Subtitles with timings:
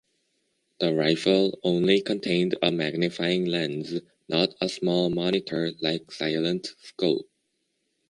[0.79, 7.29] The rifle only contained a magnifying lens, not a small monitor like Silent Scope.